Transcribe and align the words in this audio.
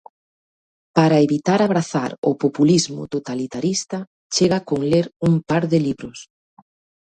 Para 0.97 1.17
evitar 1.27 1.59
abrazar 1.61 2.11
o 2.29 2.31
populismo 2.43 3.01
totalitarista 3.15 3.97
chega 4.35 4.59
con 4.69 4.79
ler 4.91 5.05
un 5.27 5.33
par 5.49 5.63
de 5.71 5.79
libros 5.87 6.17